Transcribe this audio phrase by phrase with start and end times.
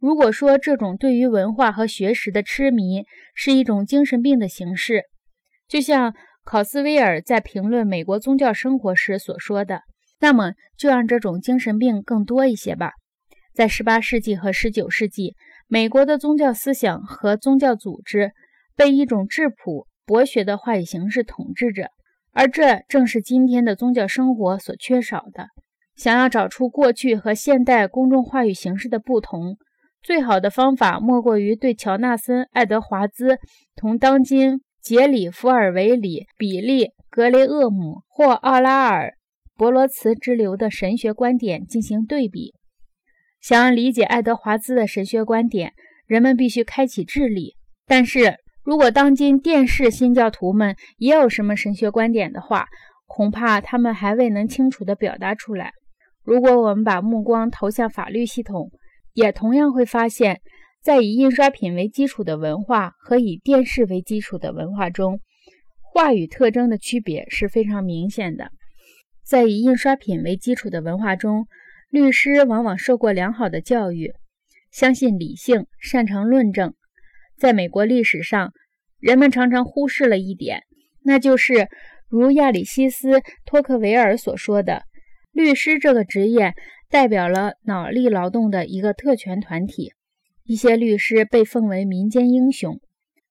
[0.00, 3.04] 如果说这种对于文化和学识的痴迷
[3.34, 5.02] 是一种精神病的形式，
[5.66, 9.82] 就像考斯威尔在评论美国宗教生活时所说的，
[10.20, 12.92] 那么就让这种精神病更多一些吧。
[13.52, 15.34] 在18世纪和19世纪，
[15.66, 18.30] 美国的宗教思想和宗教组织
[18.76, 21.90] 被一种质朴博学的话语形式统治着，
[22.32, 25.48] 而这正是今天的宗教生活所缺少的。
[25.96, 29.56] 想要找出过去和现代公众话语形式的不同。
[30.02, 33.38] 最好的方法莫过于对乔纳森·爱德华兹
[33.74, 39.08] 同当今杰里·福尔维里、比利·格雷厄姆或奥拉尔·
[39.56, 42.54] 博罗茨之流的神学观点进行对比。
[43.40, 45.72] 想要理解爱德华兹的神学观点，
[46.06, 47.56] 人们必须开启智力。
[47.86, 52.66] 但是如果当今电视新教徒们也有什么神学观点的话，
[53.06, 55.72] 恐怕他们还未能清楚地表达出来。
[56.22, 58.70] 如果我们把目光投向法律系统，
[59.18, 60.40] 也同样会发现，
[60.80, 65.18] 在以印刷品为基础的文化和以电视为基础的文化中，
[65.82, 68.52] 话语特征的区别是非常明显的。
[69.24, 71.48] 在以印刷品为基础的文化中，
[71.90, 74.12] 律师往往受过良好的教育，
[74.70, 76.74] 相信理性，擅长论证。
[77.36, 78.52] 在美国历史上，
[79.00, 80.62] 人们常常忽视了一点，
[81.02, 81.66] 那就是
[82.08, 84.84] 如亚里西斯·托克维尔所说的，
[85.32, 86.54] 律师这个职业。
[86.90, 89.92] 代表了脑力劳动的一个特权团体，
[90.44, 92.80] 一些律师被奉为民间英雄，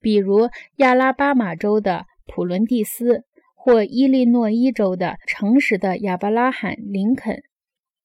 [0.00, 3.24] 比如亚拉巴马州的普伦蒂斯
[3.56, 7.42] 或伊利诺伊州的诚实的亚伯拉罕·林肯。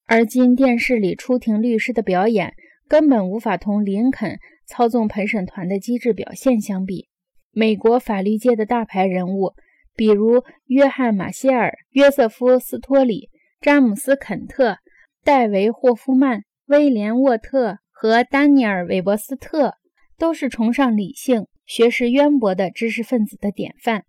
[0.06, 2.54] 而今电视里出庭律师的表演，
[2.88, 7.08] 根本无法同林肯操纵陪审团的机智表现相比。
[7.52, 9.52] 美国法律界的大牌人物，
[9.94, 13.28] 比如约翰·马歇尔、约瑟夫·斯托里、
[13.60, 14.78] 詹姆斯·肯特。
[15.24, 19.72] 戴维·霍夫曼、威廉·沃特和丹尼尔·韦伯斯特
[20.18, 24.04] 都是崇尚理性、学识渊博的知识分子的典范。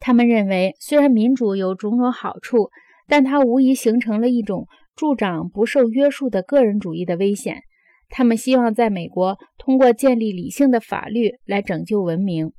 [0.00, 2.70] 他们认为，虽然民主有种种好处，
[3.06, 4.66] 但它无疑形成了一种
[4.96, 7.62] 助长不受约束的个人主义的危险。
[8.08, 12.50] 他们希望在美国通过建立理性的法律来拯救文明。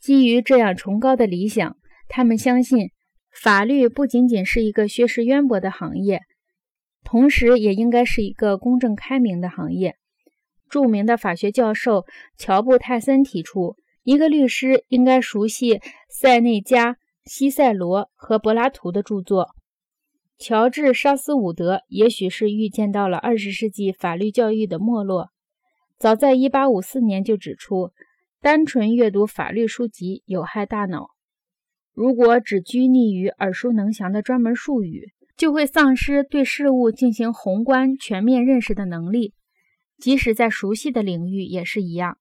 [0.00, 1.76] 基于这样崇高的理想，
[2.08, 2.88] 他们相信
[3.30, 6.22] 法律不仅仅是一个学识渊博的行业。
[7.04, 9.96] 同时，也应该是一个公正开明的行业。
[10.68, 19.50] 著名的法学教授乔布泰森提出，一个律师应该熟悉塞内加、西塞罗和柏拉图的著作。
[20.38, 25.30] 乔治·沙斯伍德也许是预见到了二十世纪法律教育的没落，
[25.98, 27.92] 早在1854年就指出，
[28.40, 31.10] 单纯阅读法律书籍有害大脑。
[31.92, 39.34] 如果只拘泥于耳熟能详的专门术语，就会丧失对事物进行宏观全面认识的能力，
[39.98, 42.16] 即使在熟悉的领域也是一样。